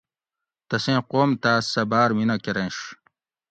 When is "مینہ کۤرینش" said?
2.17-2.77